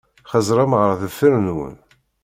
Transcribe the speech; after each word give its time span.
Xeẓẓṛem 0.31 0.71
ar 0.81 0.91
deffir-nwen. 1.01 1.75